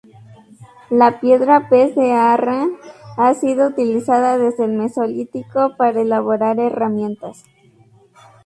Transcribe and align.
La 0.89 1.19
piedra 1.19 1.69
pez 1.69 1.93
de 1.93 2.11
Arran 2.13 2.71
ha 3.17 3.35
sido 3.35 3.67
utilizada 3.67 4.39
desde 4.39 4.65
el 4.65 4.71
Mesolítico 4.71 5.75
para 5.77 6.01
elaborar 6.01 6.59
herramientas. 6.59 7.43